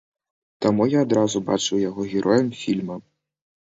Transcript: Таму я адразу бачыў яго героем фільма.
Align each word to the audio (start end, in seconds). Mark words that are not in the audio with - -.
Таму 0.65 0.87
я 0.93 1.03
адразу 1.07 1.43
бачыў 1.49 1.77
яго 1.89 2.01
героем 2.17 2.47
фільма. 2.65 2.95